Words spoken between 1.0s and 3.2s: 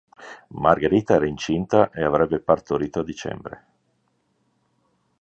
era incinta e avrebbe partorito a